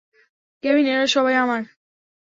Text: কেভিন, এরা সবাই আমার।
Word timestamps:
কেভিন, 0.63 0.85
এরা 0.87 1.07
সবাই 1.07 1.35
আমার। 1.35 1.61